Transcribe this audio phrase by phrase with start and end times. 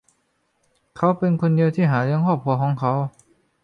[0.97, 2.93] เขาเป็นคนเดียวที่หาเลี้ยงครอบครัวของเขา